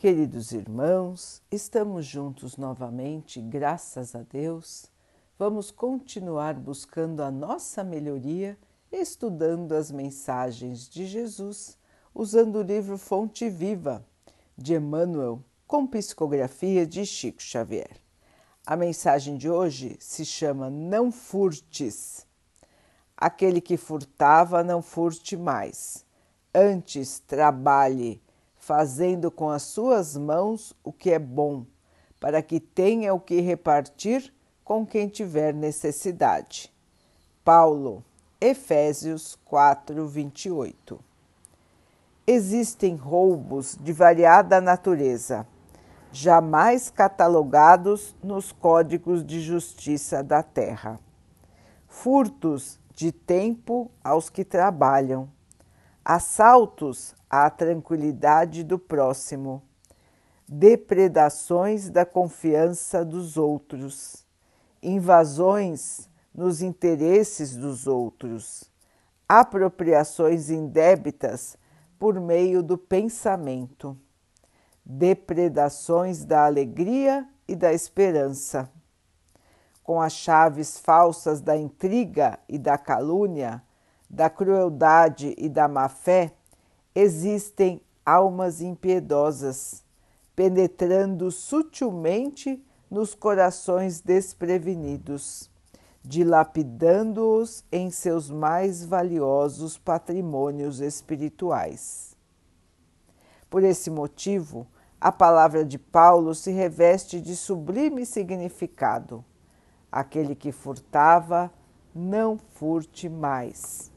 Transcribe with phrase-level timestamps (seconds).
[0.00, 4.86] Queridos irmãos, estamos juntos novamente, graças a Deus.
[5.38, 8.56] Vamos continuar buscando a nossa melhoria,
[8.90, 11.76] estudando as mensagens de Jesus,
[12.14, 14.02] usando o livro Fonte Viva
[14.56, 18.00] de Emmanuel, com psicografia de Chico Xavier.
[18.64, 22.26] A mensagem de hoje se chama Não Furtes.
[23.14, 26.06] Aquele que furtava, não furte mais.
[26.54, 28.22] Antes, trabalhe,
[28.70, 31.66] fazendo com as suas mãos o que é bom,
[32.20, 36.72] para que tenha o que repartir com quem tiver necessidade.
[37.44, 38.04] Paulo,
[38.40, 41.00] Efésios 4, 28.
[42.24, 45.44] Existem roubos de variada natureza,
[46.12, 51.00] jamais catalogados nos códigos de justiça da terra.
[51.88, 55.28] Furtos de tempo aos que trabalham,
[56.04, 59.62] assaltos à tranquilidade do próximo,
[60.48, 64.24] depredações da confiança dos outros,
[64.82, 68.70] invasões nos interesses dos outros,
[69.28, 71.56] apropriações indébitas
[71.98, 73.96] por meio do pensamento,
[74.84, 78.70] depredações da alegria e da esperança.
[79.84, 83.62] Com as chaves falsas da intriga e da calúnia,
[84.10, 86.34] da crueldade e da má-fé,
[86.94, 89.84] existem almas impiedosas,
[90.34, 95.48] penetrando sutilmente nos corações desprevenidos,
[96.02, 102.16] dilapidando-os em seus mais valiosos patrimônios espirituais.
[103.48, 104.66] Por esse motivo,
[105.00, 109.24] a palavra de Paulo se reveste de sublime significado
[109.90, 111.50] Aquele que furtava,
[111.92, 113.89] não furte mais.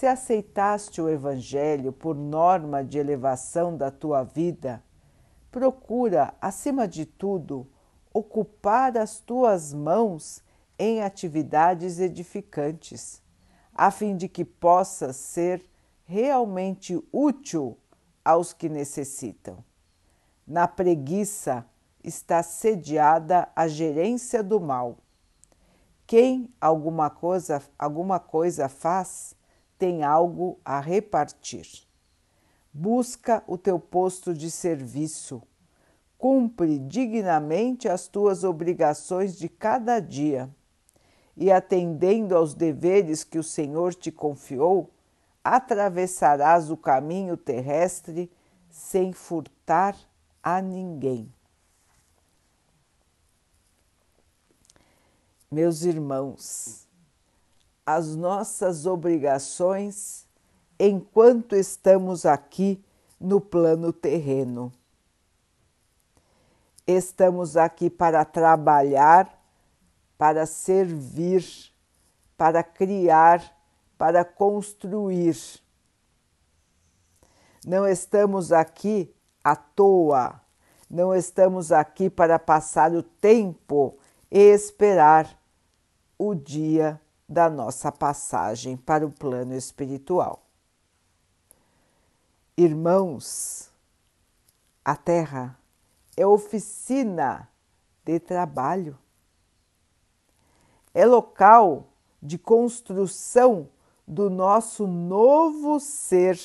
[0.00, 4.82] Se aceitaste o Evangelho por norma de elevação da tua vida,
[5.50, 7.68] procura, acima de tudo,
[8.10, 10.42] ocupar as tuas mãos
[10.78, 13.22] em atividades edificantes,
[13.74, 15.62] a fim de que possas ser
[16.06, 17.76] realmente útil
[18.24, 19.62] aos que necessitam.
[20.46, 21.66] Na preguiça,
[22.02, 24.96] está sediada a gerência do mal.
[26.06, 29.38] Quem alguma coisa, alguma coisa faz,
[29.80, 31.66] tem algo a repartir.
[32.70, 35.42] Busca o teu posto de serviço.
[36.18, 40.50] Cumpre dignamente as tuas obrigações de cada dia.
[41.34, 44.90] E atendendo aos deveres que o Senhor te confiou,
[45.42, 48.30] atravessarás o caminho terrestre
[48.68, 49.96] sem furtar
[50.42, 51.32] a ninguém.
[55.50, 56.86] Meus irmãos,
[57.84, 60.26] as nossas obrigações
[60.78, 62.82] enquanto estamos aqui
[63.20, 64.72] no plano terreno.
[66.86, 69.38] Estamos aqui para trabalhar,
[70.16, 71.44] para servir,
[72.36, 73.56] para criar,
[73.98, 75.36] para construir.
[77.64, 79.14] Não estamos aqui
[79.44, 80.40] à toa,
[80.88, 83.98] não estamos aqui para passar o tempo
[84.30, 85.38] e esperar
[86.18, 90.42] o dia da nossa passagem para o plano espiritual.
[92.56, 93.70] Irmãos,
[94.84, 95.56] a Terra
[96.16, 97.48] é oficina
[98.04, 98.98] de trabalho,
[100.92, 103.68] é local de construção
[104.04, 106.36] do nosso novo ser.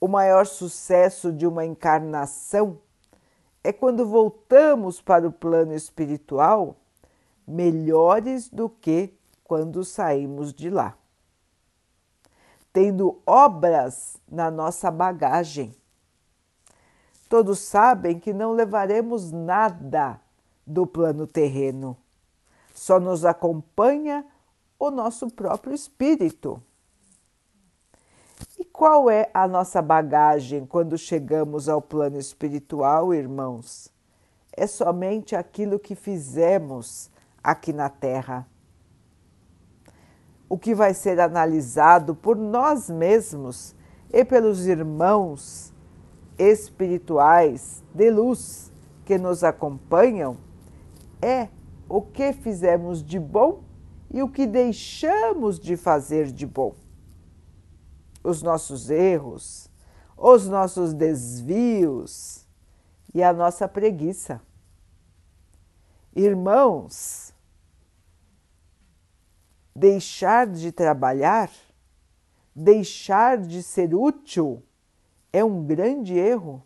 [0.00, 2.80] O maior sucesso de uma encarnação
[3.62, 6.78] é quando voltamos para o plano espiritual
[7.46, 9.14] melhores do que
[9.44, 10.96] quando saímos de lá.
[12.72, 15.74] Tendo obras na nossa bagagem.
[17.28, 20.20] Todos sabem que não levaremos nada
[20.66, 21.96] do plano terreno,
[22.74, 24.24] só nos acompanha
[24.78, 26.62] o nosso próprio espírito.
[28.58, 33.90] E qual é a nossa bagagem quando chegamos ao plano espiritual, irmãos?
[34.52, 37.11] É somente aquilo que fizemos
[37.42, 38.46] aqui na Terra.
[40.48, 43.74] O que vai ser analisado por nós mesmos
[44.12, 45.72] e pelos irmãos
[46.38, 48.70] espirituais de luz
[49.04, 50.36] que nos acompanham
[51.20, 51.48] é
[51.88, 53.62] o que fizemos de bom
[54.10, 56.74] e o que deixamos de fazer de bom
[58.22, 59.68] os nossos erros,
[60.16, 62.46] os nossos desvios
[63.12, 64.40] e a nossa preguiça.
[66.14, 67.34] Irmãos,
[69.74, 71.50] deixar de trabalhar
[72.54, 74.62] deixar de ser útil
[75.32, 76.62] é um grande erro.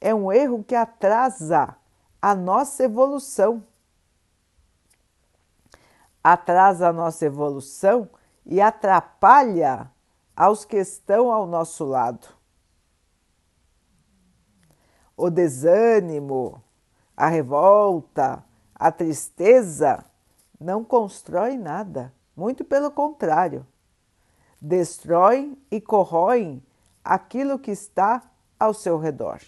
[0.00, 1.76] É um erro que atrasa
[2.22, 3.66] a nossa evolução.
[6.22, 8.08] Atrasa a nossa evolução
[8.46, 9.90] e atrapalha
[10.36, 12.28] aos que estão ao nosso lado.
[15.16, 16.62] O desânimo,
[17.20, 18.42] a revolta,
[18.74, 20.02] a tristeza
[20.58, 23.66] não constrói nada, muito pelo contrário,
[24.58, 26.62] destroem e corroem
[27.04, 28.22] aquilo que está
[28.58, 29.38] ao seu redor.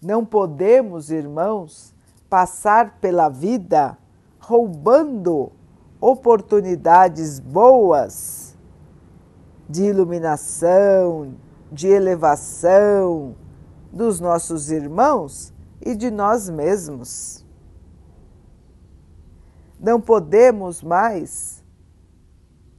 [0.00, 1.94] Não podemos, irmãos,
[2.28, 3.96] passar pela vida
[4.38, 5.50] roubando
[5.98, 8.54] oportunidades boas
[9.66, 11.34] de iluminação,
[11.72, 13.34] de elevação
[13.92, 17.44] dos nossos irmãos e de nós mesmos.
[19.78, 21.64] Não podemos mais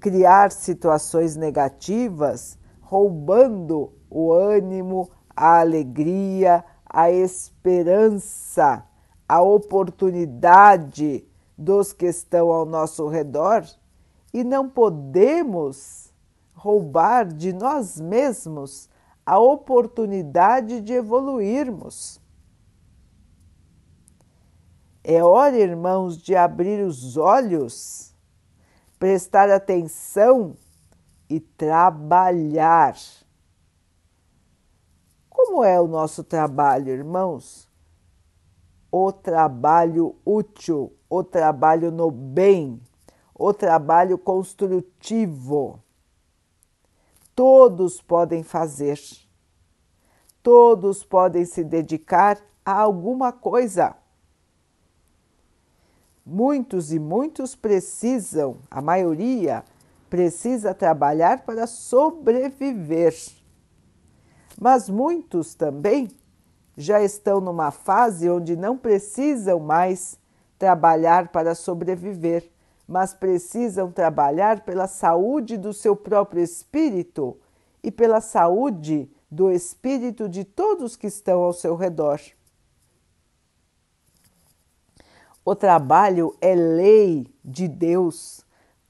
[0.00, 8.84] criar situações negativas roubando o ânimo, a alegria, a esperança,
[9.28, 11.24] a oportunidade
[11.56, 13.64] dos que estão ao nosso redor
[14.34, 16.12] e não podemos
[16.52, 18.88] roubar de nós mesmos
[19.24, 22.20] a oportunidade de evoluirmos.
[25.02, 28.14] É hora, irmãos, de abrir os olhos,
[28.98, 30.54] prestar atenção
[31.28, 32.96] e trabalhar.
[35.28, 37.68] Como é o nosso trabalho, irmãos?
[38.92, 42.80] O trabalho útil, o trabalho no bem,
[43.34, 45.82] o trabalho construtivo.
[47.42, 49.00] Todos podem fazer,
[50.42, 53.96] todos podem se dedicar a alguma coisa.
[56.22, 59.64] Muitos e muitos precisam, a maioria
[60.10, 63.16] precisa trabalhar para sobreviver.
[64.60, 66.10] Mas muitos também
[66.76, 70.18] já estão numa fase onde não precisam mais
[70.58, 72.50] trabalhar para sobreviver,
[72.90, 77.38] mas precisam trabalhar pela saúde do seu próprio espírito
[77.84, 82.20] e pela saúde do espírito de todos que estão ao seu redor.
[85.44, 88.44] O trabalho é lei de Deus.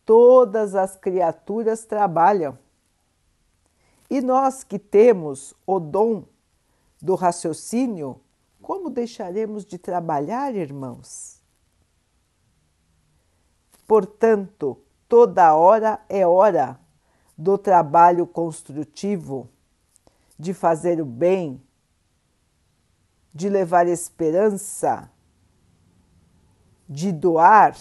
[0.06, 2.58] Todas as criaturas trabalham.
[4.08, 6.24] E nós que temos o dom
[7.02, 8.18] do raciocínio,
[8.62, 11.39] como deixaremos de trabalhar, irmãos?
[13.90, 14.78] Portanto,
[15.08, 16.78] toda hora é hora
[17.36, 19.48] do trabalho construtivo,
[20.38, 21.60] de fazer o bem,
[23.34, 25.10] de levar esperança,
[26.88, 27.76] de doar,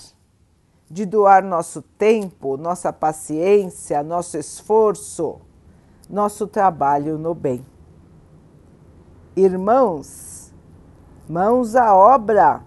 [0.89, 5.39] de doar nosso tempo, nossa paciência, nosso esforço,
[6.09, 7.63] nosso trabalho no bem.
[9.35, 10.51] Irmãos,
[11.29, 12.63] mãos à obra,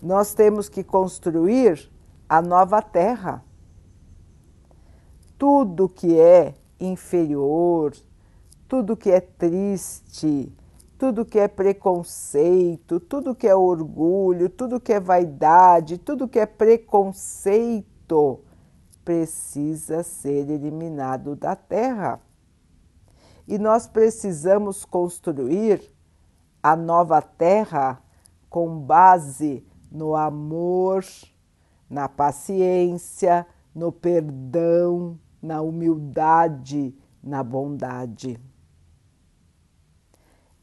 [0.00, 1.92] nós temos que construir
[2.36, 3.44] a nova terra.
[5.38, 7.94] Tudo que é inferior,
[8.66, 10.52] tudo que é triste,
[10.98, 16.46] tudo que é preconceito, tudo que é orgulho, tudo que é vaidade, tudo que é
[16.46, 18.40] preconceito
[19.04, 22.20] precisa ser eliminado da terra.
[23.46, 25.80] E nós precisamos construir
[26.60, 28.02] a nova terra
[28.50, 31.04] com base no amor
[31.94, 38.40] na paciência, no perdão, na humildade, na bondade.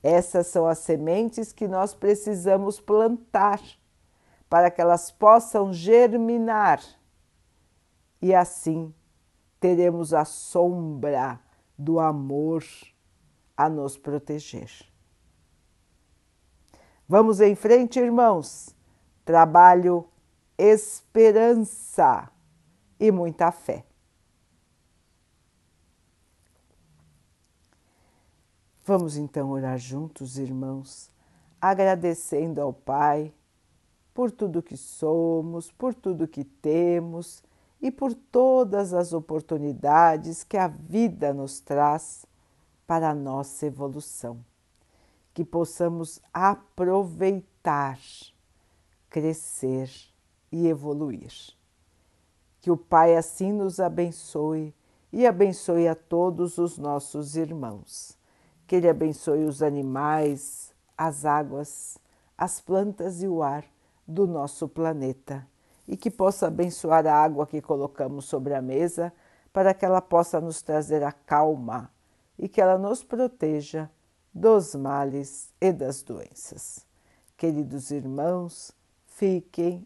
[0.04, 3.62] Essas são as sementes que nós precisamos plantar
[4.50, 6.82] para que elas possam germinar
[8.22, 8.94] e assim
[9.58, 11.40] teremos a sombra
[11.78, 12.62] do amor
[13.56, 14.70] a nos proteger.
[17.08, 18.76] Vamos em frente, irmãos.
[19.24, 20.11] Trabalho
[20.62, 22.32] esperança
[23.00, 23.84] e muita fé.
[28.84, 31.10] Vamos então orar juntos, irmãos,
[31.60, 33.34] agradecendo ao Pai
[34.14, 37.44] por tudo que somos, por tudo que temos
[37.82, 42.24] e por todas as oportunidades que a vida nos traz
[42.86, 44.46] para a nossa evolução.
[45.34, 47.98] Que possamos aproveitar,
[49.10, 50.11] crescer
[50.52, 51.32] e evoluir.
[52.60, 54.74] Que o Pai assim nos abençoe
[55.12, 58.18] e abençoe a todos os nossos irmãos.
[58.68, 61.98] Que Ele abençoe os animais, as águas,
[62.38, 63.66] as plantas e o ar
[64.08, 65.48] do nosso planeta.
[65.88, 69.12] e que possa abençoar a água que colocamos sobre a mesa
[69.52, 71.92] para que ela possa nos trazer a calma
[72.40, 73.90] e que ela nos proteja
[74.34, 76.86] dos males e das doenças.
[77.36, 78.72] Queridos irmãos,
[79.06, 79.86] fiquem,